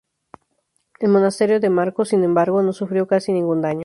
[0.99, 3.79] El monasterio de Marko, sin embargo, no sufrió casi ningún daño.